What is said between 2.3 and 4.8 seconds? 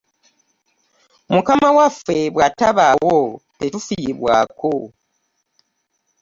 bw'atabaawo tetufiibwako.